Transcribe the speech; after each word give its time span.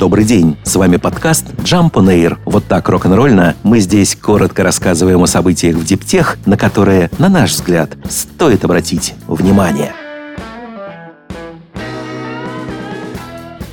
Добрый 0.00 0.24
день, 0.24 0.56
с 0.62 0.76
вами 0.76 0.96
подкаст 0.96 1.44
Jump 1.58 1.92
on 1.92 2.06
Air. 2.06 2.38
Вот 2.46 2.64
так 2.64 2.88
рок-н-ролльно 2.88 3.54
мы 3.62 3.80
здесь 3.80 4.16
коротко 4.16 4.62
рассказываем 4.62 5.22
о 5.22 5.26
событиях 5.26 5.76
в 5.76 5.84
диптех, 5.84 6.38
на 6.46 6.56
которые, 6.56 7.10
на 7.18 7.28
наш 7.28 7.50
взгляд, 7.50 7.90
стоит 8.08 8.64
обратить 8.64 9.12
внимание. 9.26 9.92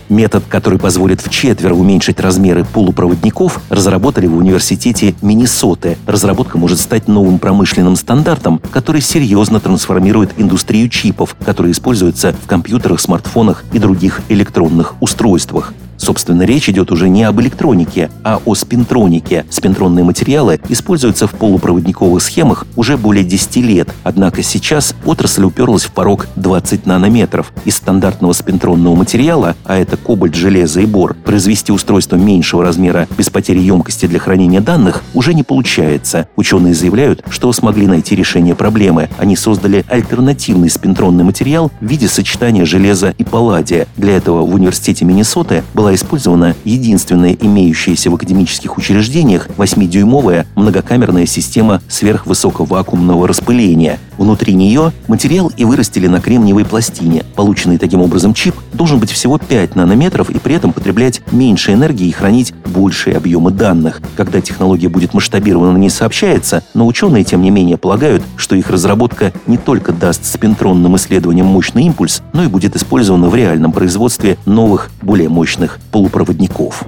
Метод, 0.10 0.44
который 0.50 0.78
позволит 0.78 1.22
в 1.22 1.30
четверо 1.30 1.76
уменьшить 1.76 2.20
размеры 2.20 2.66
полупроводников, 2.66 3.62
разработали 3.70 4.28
в 4.28 4.36
университете 4.36 5.16
Миннесоты. 5.22 5.98
Разработка 6.06 6.58
может 6.58 6.82
стать 6.82 7.08
новым 7.08 7.40
промышленным 7.40 7.96
стандартом, 7.96 8.62
который 8.72 9.00
серьезно 9.00 9.62
трансформирует 9.62 10.32
индустрию 10.36 10.90
чипов, 10.90 11.38
которые 11.46 11.72
используются 11.72 12.34
в 12.34 12.48
компьютерах, 12.48 13.00
смартфонах 13.00 13.64
и 13.72 13.80
других 13.80 14.20
электронных 14.28 15.02
устройствах. 15.02 15.74
Собственно, 15.98 16.44
речь 16.44 16.70
идет 16.70 16.92
уже 16.92 17.10
не 17.10 17.24
об 17.24 17.42
электронике, 17.42 18.10
а 18.24 18.40
о 18.46 18.56
спинтронике. 18.56 19.46
Спинтронные 19.50 20.06
материалы 20.06 20.60
используются 20.70 21.28
в 21.28 21.32
полупроводниковых 21.32 22.22
схемах 22.22 22.66
уже 22.76 22.98
более 22.98 23.24
10 23.24 23.58
лет, 23.58 23.90
однако 24.04 24.44
сейчас 24.44 24.96
отрасль 25.06 25.44
уперлась 25.44 25.84
в 25.84 25.92
порог 25.92 26.28
20 26.36 26.86
нанометров. 26.86 27.52
Из 27.66 27.76
стандартного 27.76 28.34
спинтронного 28.34 28.96
материала, 28.96 29.56
а 29.66 29.78
это 29.78 29.98
кобальт, 29.98 30.36
железо 30.36 30.82
и 30.82 30.86
бор, 30.86 31.16
произвести 31.16 31.72
устройство 31.72 32.16
меньшего 32.16 32.64
размера 32.64 33.08
без 33.18 33.30
потери 33.30 33.60
емкости 33.60 34.06
для 34.06 34.20
хранения 34.20 34.62
данных 34.62 35.04
уже 35.14 35.34
не 35.34 35.44
получается. 35.44 36.28
Ученые 36.36 36.74
заявляют, 36.74 37.24
что 37.30 37.52
смогли 37.52 37.88
найти 37.88 38.16
решение 38.16 38.56
проблемы. 38.56 39.10
Они 39.18 39.36
создали 39.36 39.84
альтернативный 39.90 40.70
спинтронный 40.70 41.24
материал 41.24 41.72
в 41.82 41.86
виде 41.86 42.08
сочетания 42.08 42.66
железа 42.66 43.14
и 43.18 43.24
палладия. 43.24 43.88
Для 43.98 44.16
этого 44.16 44.46
в 44.46 44.54
университете 44.54 45.06
Миннесоты 45.06 45.64
была 45.74 45.87
была 45.88 45.96
использована 45.96 46.54
единственная 46.66 47.32
имеющаяся 47.32 48.12
в 48.12 48.16
академических 48.16 48.78
учреждениях 48.78 49.48
8-дюймовая 49.56 50.46
многокамерная 50.56 51.26
система 51.26 51.82
сверхвысоковакуумного 51.88 53.26
распыления. 53.26 53.98
Внутри 54.18 54.54
нее 54.54 54.92
материал 55.08 55.52
и 55.56 55.66
вырастили 55.66 56.08
на 56.08 56.20
кремниевой 56.20 56.66
пластине. 56.66 57.24
Полученный 57.36 57.78
таким 57.78 58.02
образом 58.02 58.34
чип 58.34 58.56
должен 58.74 59.00
быть 59.00 59.12
всего 59.12 59.38
5 59.38 59.76
нанометров 59.76 60.30
и 60.30 60.40
при 60.40 60.56
этом 60.56 60.74
потреблять 60.74 61.22
меньше 61.32 61.74
энергии 61.74 62.08
и 62.08 62.12
хранить 62.12 62.54
большие 62.66 63.18
объемы 63.18 63.52
данных. 63.52 64.02
Когда 64.16 64.42
технология 64.42 64.90
будет 64.90 65.14
масштабирована, 65.14 65.78
не 65.78 65.90
сообщается, 65.90 66.64
но 66.74 66.86
ученые, 66.88 67.24
тем 67.24 67.42
не 67.42 67.50
менее, 67.50 67.78
полагают, 67.78 68.24
что 68.36 68.56
их 68.56 68.70
разработка 68.70 69.34
не 69.46 69.58
только 69.58 69.94
даст 69.94 70.26
спинтронным 70.26 70.96
исследованиям 70.96 71.48
мощный 71.48 71.84
импульс, 71.84 72.22
но 72.34 72.44
и 72.44 72.48
будет 72.48 72.76
использована 72.76 73.30
в 73.30 73.36
реальном 73.36 73.72
производстве 73.72 74.38
новых, 74.46 74.90
более 75.02 75.30
мощных 75.30 75.80
полупроводников. 75.92 76.84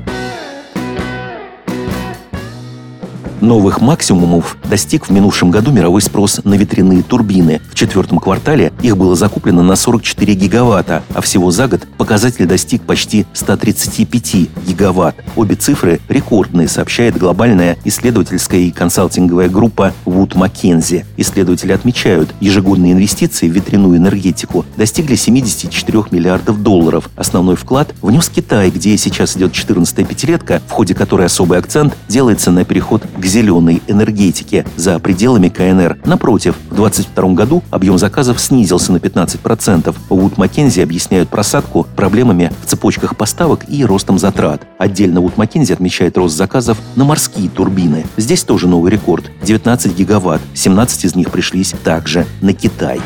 Новых 3.42 3.80
максимумов 3.80 4.58
достиг 4.70 5.08
в 5.08 5.12
минувшем 5.12 5.50
году 5.50 5.72
мировой 5.72 6.02
спрос 6.02 6.42
на 6.44 6.56
ветряные 6.56 7.04
турбины. 7.04 7.62
В 7.72 7.76
четвертом 7.76 8.20
квартале 8.20 8.74
их 8.82 8.98
было 8.98 9.16
закуплено 9.16 9.64
на 9.64 9.76
44 9.76 10.34
гигаватта, 10.34 11.04
а 11.14 11.22
всего 11.22 11.50
за 11.52 11.68
год 11.68 11.88
показатель 12.10 12.48
достиг 12.48 12.82
почти 12.82 13.28
135 13.34 14.50
гигаватт. 14.66 15.16
Обе 15.36 15.54
цифры 15.54 16.00
рекордные, 16.10 16.68
сообщает 16.68 17.16
глобальная 17.16 17.78
исследовательская 17.86 18.62
и 18.62 18.72
консалтинговая 18.72 19.48
группа 19.48 19.94
Wood 20.08 20.30
Mackenzie. 20.30 21.06
Исследователи 21.18 21.72
отмечают, 21.72 22.34
ежегодные 22.40 22.94
инвестиции 22.94 23.48
в 23.48 23.52
ветряную 23.52 23.98
энергетику 23.98 24.66
достигли 24.76 25.14
74 25.14 26.06
миллиардов 26.10 26.64
долларов. 26.64 27.12
Основной 27.16 27.56
вклад 27.56 27.94
внес 28.02 28.28
Китай, 28.30 28.72
где 28.72 28.98
сейчас 28.98 29.38
идет 29.38 29.52
14-я 29.52 30.04
пятилетка, 30.04 30.64
в 30.68 30.72
ходе 30.72 30.96
которой 30.96 31.28
особый 31.28 31.60
акцент 31.60 31.96
делается 32.08 32.50
на 32.50 32.66
переход 32.66 33.04
к 33.20 33.24
зеленой 33.24 33.84
энергетике 33.86 34.66
за 34.78 34.98
пределами 34.98 35.50
КНР. 35.50 36.00
Напротив, 36.06 36.56
в 36.72 36.76
2022 36.76 37.34
году 37.36 37.64
объем 37.70 38.00
заказов 38.00 38.42
снизился 38.42 38.94
на 38.94 38.98
15%. 38.98 39.96
Вуд 40.10 40.40
Маккензи 40.40 40.82
объясняют 40.82 41.30
просадку 41.30 41.86
проблемами 42.00 42.50
в 42.64 42.66
цепочках 42.66 43.18
поставок 43.18 43.66
и 43.68 43.84
ростом 43.84 44.18
затрат. 44.18 44.66
Отдельно 44.78 45.20
Вуд 45.20 45.36
Маккензи 45.36 45.74
отмечает 45.74 46.18
рост 46.18 46.34
заказов 46.34 46.78
на 46.96 47.04
морские 47.04 47.50
турбины. 47.50 48.06
Здесь 48.16 48.44
тоже 48.44 48.70
новый 48.70 48.90
рекорд– 48.90 49.30
19 49.44 49.98
гигаватт, 49.98 50.42
17 50.54 51.04
из 51.04 51.16
них 51.16 51.30
пришлись 51.30 51.74
также 51.84 52.26
на 52.40 52.54
Китай. 52.54 53.02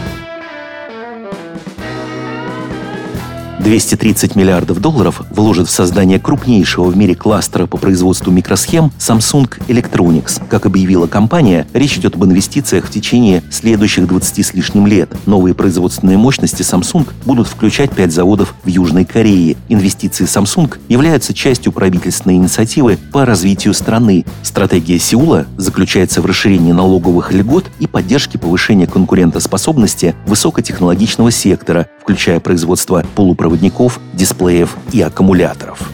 230 3.64 4.36
миллиардов 4.36 4.82
долларов 4.82 5.22
вложит 5.32 5.70
в 5.70 5.72
создание 5.72 6.20
крупнейшего 6.20 6.86
в 6.86 6.98
мире 6.98 7.16
кластера 7.16 7.66
по 7.66 7.78
производству 7.78 8.30
микросхем 8.30 8.92
Samsung 9.00 9.50
Electronics. 9.68 10.42
Как 10.50 10.66
объявила 10.66 11.08
компания, 11.08 11.66
речь 11.74 11.98
идет 11.98 12.16
об 12.16 12.26
инвестициях 12.26 12.86
в 12.86 12.92
течение 12.92 13.42
следующих 13.50 14.06
20 14.06 14.46
с 14.46 14.54
лишним 14.54 14.86
лет. 14.86 15.10
Новые 15.26 15.56
производственные 15.56 16.18
мощности 16.18 16.62
Samsung 16.62 17.08
будут 17.26 17.48
включать 17.48 17.92
5 17.92 18.12
заводов 18.12 18.54
в 18.64 18.68
Южной 18.68 19.06
Корее. 19.06 19.56
Инвестиции 19.70 20.26
Samsung 20.26 20.78
являются 20.90 21.34
частью 21.34 21.72
правительственной 21.72 22.36
инициативы 22.36 23.00
по 23.14 23.26
развитию 23.26 23.74
страны. 23.74 24.26
Стратегия 24.42 25.00
Сеула 25.00 25.46
заключается 25.56 26.22
в 26.22 26.26
расширении 26.26 26.74
налоговых 26.74 27.32
льгот 27.32 27.68
и 27.80 27.88
поддержке 27.88 28.38
повышения 28.38 28.88
конкурентоспособности 28.88 30.16
высокотехнологичного 30.26 31.32
сектора, 31.32 31.88
включая 32.04 32.40
производство 32.40 33.04
полупроводников 33.16 33.64
проводников, 33.64 34.00
дисплеев 34.14 34.76
и 34.92 35.02
аккумуляторов. 35.02 35.93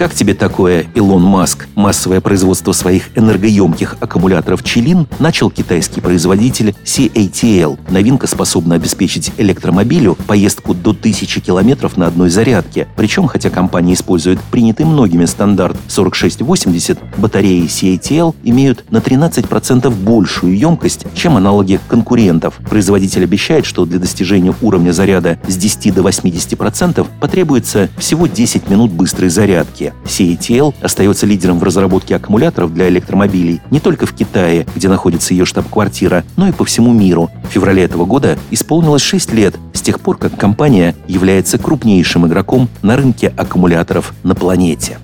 Как 0.00 0.14
тебе 0.14 0.32
такое, 0.32 0.86
Илон 0.94 1.22
Маск? 1.22 1.68
Массовое 1.74 2.22
производство 2.22 2.72
своих 2.72 3.10
энергоемких 3.18 3.98
аккумуляторов 4.00 4.64
Чилин 4.64 5.06
начал 5.18 5.50
китайский 5.50 6.00
производитель 6.00 6.74
CATL. 6.86 7.78
Новинка 7.90 8.26
способна 8.26 8.76
обеспечить 8.76 9.30
электромобилю 9.36 10.16
поездку 10.26 10.72
до 10.72 10.92
1000 10.92 11.42
километров 11.42 11.98
на 11.98 12.06
одной 12.06 12.30
зарядке. 12.30 12.88
Причем, 12.96 13.26
хотя 13.26 13.50
компания 13.50 13.92
использует 13.92 14.40
принятый 14.40 14.86
многими 14.86 15.26
стандарт 15.26 15.76
4680, 15.88 17.18
батареи 17.18 17.66
CATL 17.66 18.34
имеют 18.42 18.90
на 18.90 19.00
13% 19.00 19.90
большую 19.90 20.56
емкость, 20.56 21.04
чем 21.12 21.36
аналоги 21.36 21.78
конкурентов. 21.88 22.54
Производитель 22.70 23.24
обещает, 23.24 23.66
что 23.66 23.84
для 23.84 23.98
достижения 23.98 24.54
уровня 24.62 24.92
заряда 24.92 25.38
с 25.46 25.58
10 25.58 25.92
до 25.92 26.00
80% 26.00 27.06
потребуется 27.20 27.90
всего 27.98 28.26
10 28.26 28.70
минут 28.70 28.92
быстрой 28.92 29.28
зарядки. 29.28 29.89
CATL 30.04 30.74
остается 30.80 31.26
лидером 31.26 31.58
в 31.58 31.62
разработке 31.62 32.16
аккумуляторов 32.16 32.72
для 32.74 32.88
электромобилей 32.88 33.60
не 33.70 33.80
только 33.80 34.06
в 34.06 34.12
Китае, 34.12 34.66
где 34.74 34.88
находится 34.88 35.34
ее 35.34 35.44
штаб-квартира, 35.44 36.24
но 36.36 36.48
и 36.48 36.52
по 36.52 36.64
всему 36.64 36.92
миру. 36.92 37.30
В 37.48 37.52
феврале 37.52 37.84
этого 37.84 38.04
года 38.04 38.38
исполнилось 38.50 39.02
6 39.02 39.32
лет 39.32 39.54
с 39.72 39.82
тех 39.82 40.00
пор, 40.00 40.16
как 40.18 40.36
компания 40.36 40.94
является 41.06 41.58
крупнейшим 41.58 42.26
игроком 42.26 42.68
на 42.82 42.96
рынке 42.96 43.32
аккумуляторов 43.36 44.14
на 44.22 44.34
планете. 44.34 44.98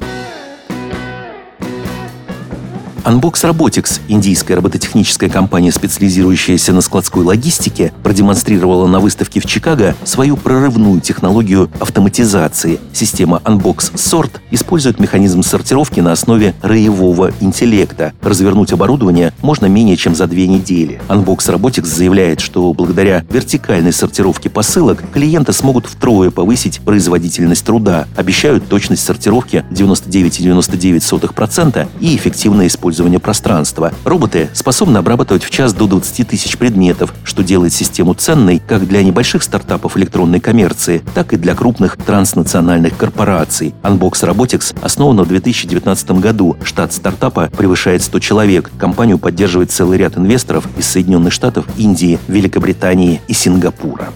Unbox 3.07 3.49
Robotics, 3.49 4.01
индийская 4.09 4.57
робототехническая 4.57 5.31
компания, 5.31 5.71
специализирующаяся 5.71 6.73
на 6.73 6.81
складской 6.81 7.23
логистике, 7.23 7.93
продемонстрировала 8.03 8.89
на 8.89 8.99
выставке 8.99 9.39
в 9.39 9.47
Чикаго 9.47 9.95
свою 10.03 10.37
прорывную 10.37 11.01
технологию 11.01 11.71
автоматизации. 11.79 12.81
Система 12.93 13.41
Unbox 13.45 13.95
Sort 13.95 14.41
использует 14.51 14.99
механизм 14.99 15.45
сортировки 15.45 16.01
на 16.01 16.11
основе 16.11 16.57
роевого 16.63 17.31
интеллекта. 17.39 18.13
Развернуть 18.23 18.73
оборудование 18.73 19.33
можно 19.41 19.67
менее 19.67 19.97
чем 19.97 20.17
за 20.17 20.27
две 20.27 20.49
недели. 20.49 21.01
Unbox 21.09 21.55
Robotics 21.55 21.87
заявляет, 21.87 22.41
что 22.41 22.73
благодаря 22.73 23.25
вертикальной 23.31 23.93
сортировке 23.93 24.51
посылок 24.51 25.05
клиенты 25.13 25.53
смогут 25.53 25.87
втрое 25.87 26.33
повысить 26.33 26.81
производительность 26.81 27.65
труда. 27.65 28.09
Обещают 28.17 28.69
точность 28.69 29.05
сортировки 29.05 29.65
99,99% 29.71 31.87
и 32.01 32.17
эффективное 32.17 32.67
использование 32.67 32.96
использования 32.97 33.19
пространства. 33.19 33.93
Роботы 34.05 34.49
способны 34.55 34.97
обрабатывать 34.97 35.45
в 35.45 35.51
час 35.51 35.75
до 35.75 35.87
20 35.87 36.29
тысяч 36.29 36.57
предметов, 36.57 37.13
что 37.25 37.43
делает 37.43 37.75
систему 37.75 38.15
ценной 38.15 38.59
как 38.67 38.89
для 38.89 39.03
небольших 39.03 39.43
стартапов 39.43 39.99
электронной 39.99 40.41
коммерции, 40.41 41.03
так 41.15 41.35
и 41.35 41.37
для 41.37 41.55
крупных 41.55 41.99
транснациональных 41.99 42.97
корпораций. 42.97 43.75
Unbox 43.83 44.13
Robotics 44.27 44.75
основана 44.81 45.25
в 45.25 45.29
2019 45.29 46.11
году. 46.13 46.57
Штат 46.65 46.95
стартапа 46.95 47.51
превышает 47.55 48.03
100 48.03 48.19
человек. 48.21 48.71
Компанию 48.79 49.19
поддерживает 49.19 49.71
целый 49.71 49.99
ряд 49.99 50.17
инвесторов 50.17 50.67
из 50.79 50.87
Соединенных 50.87 51.35
Штатов, 51.35 51.67
Индии, 51.77 52.19
Великобритании 52.29 53.21
и 53.29 53.35
Сингапура. 53.35 54.09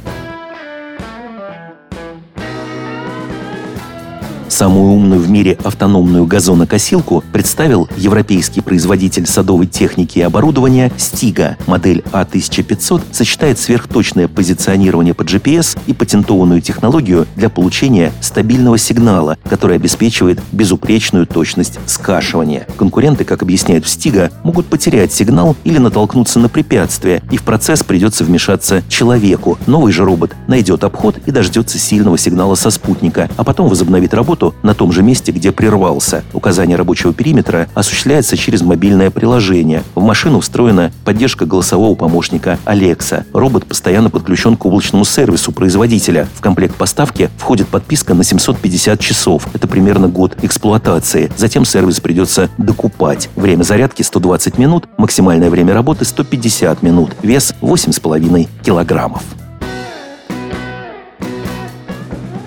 Самую 4.60 4.92
умную 4.92 5.22
в 5.22 5.30
мире 5.30 5.56
автономную 5.64 6.26
газонокосилку 6.26 7.24
представил 7.32 7.88
европейский 7.96 8.60
производитель 8.60 9.26
садовой 9.26 9.66
техники 9.66 10.18
и 10.18 10.20
оборудования 10.20 10.92
Stiga. 10.98 11.56
Модель 11.66 12.04
А1500 12.12 13.00
сочетает 13.10 13.58
сверхточное 13.58 14.28
позиционирование 14.28 15.14
по 15.14 15.22
GPS 15.22 15.78
и 15.86 15.94
патентованную 15.94 16.60
технологию 16.60 17.26
для 17.36 17.48
получения 17.48 18.12
стабильного 18.20 18.76
сигнала, 18.76 19.38
который 19.48 19.76
обеспечивает 19.76 20.42
безупречную 20.52 21.26
точность 21.26 21.78
скашивания. 21.86 22.66
Конкуренты, 22.76 23.24
как 23.24 23.42
объясняют 23.42 23.86
в 23.86 23.88
Stiga, 23.88 24.30
могут 24.44 24.66
потерять 24.66 25.10
сигнал 25.10 25.56
или 25.64 25.78
натолкнуться 25.78 26.38
на 26.38 26.50
препятствие, 26.50 27.22
и 27.30 27.38
в 27.38 27.44
процесс 27.44 27.82
придется 27.82 28.24
вмешаться 28.24 28.82
человеку. 28.90 29.56
Новый 29.66 29.94
же 29.94 30.04
робот 30.04 30.36
найдет 30.48 30.84
обход 30.84 31.16
и 31.24 31.30
дождется 31.30 31.78
сильного 31.78 32.18
сигнала 32.18 32.56
со 32.56 32.68
спутника, 32.68 33.30
а 33.38 33.44
потом 33.44 33.70
возобновит 33.70 34.12
работу 34.12 34.49
на 34.62 34.74
том 34.74 34.92
же 34.92 35.02
месте, 35.02 35.32
где 35.32 35.52
прервался. 35.52 36.22
Указание 36.32 36.76
рабочего 36.76 37.12
периметра 37.12 37.68
осуществляется 37.74 38.36
через 38.36 38.62
мобильное 38.62 39.10
приложение. 39.10 39.82
В 39.94 40.02
машину 40.02 40.40
встроена 40.40 40.92
поддержка 41.04 41.46
голосового 41.46 41.94
помощника 41.94 42.58
Alexa. 42.64 43.24
Робот 43.32 43.66
постоянно 43.66 44.10
подключен 44.10 44.56
к 44.56 44.64
облачному 44.64 45.04
сервису 45.04 45.52
производителя. 45.52 46.28
В 46.34 46.40
комплект 46.40 46.76
поставки 46.76 47.30
входит 47.36 47.68
подписка 47.68 48.14
на 48.14 48.24
750 48.24 49.00
часов. 49.00 49.48
Это 49.52 49.66
примерно 49.66 50.08
год 50.08 50.36
эксплуатации. 50.42 51.30
Затем 51.36 51.64
сервис 51.64 52.00
придется 52.00 52.48
докупать. 52.58 53.28
Время 53.36 53.62
зарядки 53.62 54.02
120 54.02 54.58
минут, 54.58 54.88
максимальное 54.96 55.50
время 55.50 55.74
работы 55.74 56.04
150 56.04 56.82
минут. 56.82 57.10
Вес 57.22 57.54
8,5 57.60 58.48
килограммов. 58.62 59.22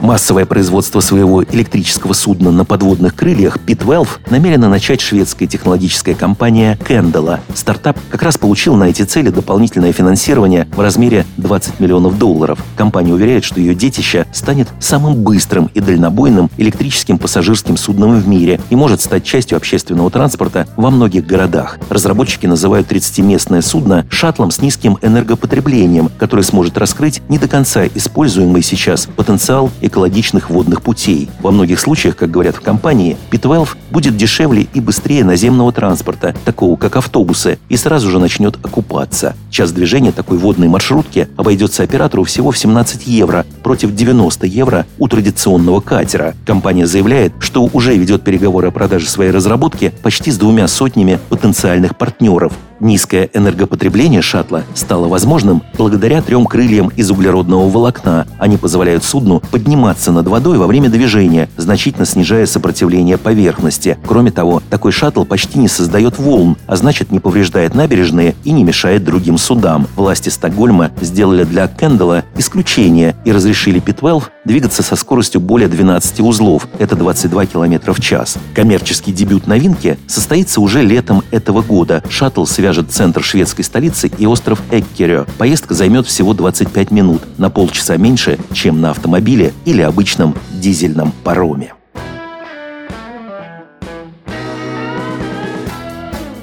Массовое 0.04 0.46
производство 0.46 1.00
своего 1.00 1.46
электрического 1.46 2.12
судна 2.12 2.52
на 2.52 2.66
подводных 2.66 3.16
крыльях 3.16 3.58
P-12 3.62 4.30
намерена 4.30 4.68
начать 4.68 5.00
шведская 5.00 5.48
технологическая 5.48 6.14
компания 6.14 6.78
Кендала. 6.86 7.40
Стартап 7.54 7.98
как 8.10 8.22
раз 8.22 8.38
получил 8.38 8.76
на 8.76 8.90
эти 8.90 9.04
цели 9.04 9.30
дополнительное 9.30 9.94
финансирование 9.94 10.68
в 10.76 10.82
размере 10.82 11.26
20 11.38 11.80
миллионов 11.80 12.20
долларов. 12.20 12.60
Компания 12.76 13.14
уверяет, 13.14 13.46
что 13.46 13.62
ее 13.62 13.76
детище 13.76 14.28
станет 14.34 14.68
самым 14.82 15.24
быстрым 15.24 15.72
и 15.74 15.80
дальнобойным 15.80 16.52
электрическим 16.58 17.18
пассажирским 17.18 17.78
судном 17.78 18.20
в 18.20 18.28
мире 18.28 18.60
и 18.70 18.76
может 18.76 19.00
стать 19.00 19.24
частью 19.24 19.56
общественного 19.56 20.12
транспорта 20.12 20.68
во 20.76 20.92
многих 20.92 21.26
городах. 21.26 21.78
Разработчики 21.90 22.46
называют 22.46 22.92
30-местное 22.92 23.62
судно 23.62 24.06
шаттлом 24.10 24.52
с 24.52 24.62
низким 24.62 24.98
энергопотреблением, 25.02 26.12
который 26.18 26.44
сможет 26.44 26.78
раскрыть 26.78 27.22
не 27.30 27.38
до 27.38 27.48
конца 27.48 27.86
используемый 27.86 28.64
сейчас 28.64 29.08
потенциал 29.16 29.72
и 29.80 29.93
экологичных 29.94 30.50
водных 30.50 30.82
путей. 30.82 31.30
Во 31.42 31.52
многих 31.52 31.80
случаях, 31.80 32.16
как 32.16 32.32
говорят 32.32 32.56
в 32.56 32.62
компании, 32.62 33.16
P12 33.30 33.70
будет 33.92 34.18
дешевле 34.18 34.68
и 34.74 34.80
быстрее 34.80 35.24
наземного 35.24 35.72
транспорта, 35.72 36.36
такого 36.46 36.76
как 36.78 36.96
автобусы, 36.96 37.60
и 37.70 37.78
сразу 37.78 38.10
же 38.10 38.18
начнет 38.18 38.58
окупаться. 38.66 39.36
Час 39.52 39.72
движения 39.72 40.12
такой 40.12 40.40
водной 40.40 40.68
маршрутки 40.68 41.28
обойдется 41.38 41.84
оператору 41.84 42.24
всего 42.24 42.50
в 42.50 42.58
17 42.58 43.06
евро 43.06 43.46
против 43.62 43.94
90 43.94 44.48
евро 44.48 44.88
у 44.98 45.08
традиционного 45.08 45.80
катера. 45.80 46.34
Компания 46.44 46.88
заявляет, 46.88 47.34
что 47.40 47.70
уже 47.72 47.96
ведет 47.96 48.24
переговоры 48.24 48.70
о 48.70 48.72
продаже 48.72 49.08
своей 49.08 49.30
разработки 49.30 49.94
почти 50.02 50.32
с 50.32 50.38
двумя 50.38 50.68
сотнями 50.68 51.20
потенциальных 51.30 51.96
партнеров. 51.96 52.54
Низкое 52.80 53.30
энергопотребление 53.34 54.22
шаттла 54.22 54.64
стало 54.74 55.08
возможным 55.08 55.64
благодаря 55.78 56.22
трем 56.22 56.46
крыльям 56.46 56.90
из 56.96 57.12
углеродного 57.12 57.70
волокна. 57.70 58.28
Они 58.40 58.58
позволяют 58.58 59.04
судну 59.04 59.42
подниматься 59.52 60.12
над 60.12 60.28
водой 60.28 60.58
во 60.58 60.68
время 60.68 60.90
движения, 60.90 61.50
значительно 61.58 62.06
снижая 62.06 62.46
сопротивление 62.46 63.18
поверхности. 63.18 63.98
Кроме 64.06 64.32
того, 64.32 64.62
такой 64.70 64.92
шаттл 64.92 65.24
почти 65.24 65.60
не 65.60 65.68
создает 65.68 66.18
волн, 66.18 66.58
а 66.68 66.76
значит 66.76 67.12
не 67.12 67.20
повреждает 67.20 67.76
набережные 67.76 68.36
и 68.44 68.52
не 68.52 68.64
мешает 68.64 69.04
другим 69.04 69.38
судам. 69.38 69.88
Власти 69.96 70.30
Стокгольма 70.30 70.92
сделали 71.02 71.44
для 71.44 71.68
Кендала 71.68 72.24
исключение 72.36 73.16
и 73.26 73.32
разрешили 73.32 73.80
P-12 73.80 74.24
двигаться 74.46 74.84
со 74.84 74.96
скоростью 74.96 75.42
более 75.42 75.68
12 75.68 76.20
узлов, 76.22 76.68
это 76.80 76.96
22 76.96 77.46
км 77.46 77.94
в 77.94 78.02
час. 78.02 78.38
Коммерческий 78.54 79.12
дебют 79.12 79.48
новинки 79.48 79.98
состоится 80.08 80.62
уже 80.62 80.82
летом 80.82 81.24
этого 81.32 81.62
года. 81.62 82.04
Шаттл 82.10 82.46
свяжет 82.64 82.92
центр 82.92 83.22
шведской 83.22 83.66
столицы 83.66 84.10
и 84.18 84.26
остров 84.26 84.62
Эккерё. 84.72 85.26
Поездка 85.38 85.74
займет 85.74 86.08
всего 86.08 86.34
25 86.34 86.92
минут, 86.92 87.22
на 87.38 87.50
полчаса 87.50 87.98
меньше, 87.98 88.40
чем 88.54 88.80
на 88.80 88.92
автомобиле 88.92 89.52
или 89.66 89.82
обычном 89.82 90.34
дизельном 90.54 91.12
пароме. 91.26 91.74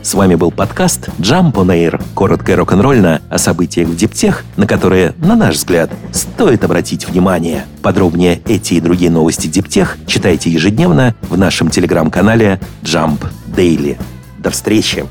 С 0.03 0.13
вами 0.13 0.35
был 0.35 0.51
подкаст 0.51 1.09
Jump 1.19 1.55
on 1.55 1.69
Air. 1.69 2.03
Коротко 2.15 2.53
и 2.53 2.55
рок-н-ролльно 2.55 3.23
о 3.31 3.39
событиях 3.39 3.89
в 3.89 3.97
Диптех, 3.97 4.45
на 4.59 4.67
которые, 4.67 5.15
на 5.17 5.37
наш 5.37 5.55
взгляд, 5.55 5.91
стоит 6.13 6.65
обратить 6.65 7.09
внимание. 7.09 7.65
Подробнее 7.81 8.43
эти 8.47 8.75
и 8.75 8.81
другие 8.83 9.11
новости 9.11 9.47
Диптех 9.47 9.97
читайте 10.07 10.51
ежедневно 10.51 11.15
в 11.23 11.39
нашем 11.39 11.71
телеграм-канале 11.71 12.61
Jump 12.83 13.27
Daily. 13.57 13.99
До 14.37 14.51
встречи! 14.51 15.07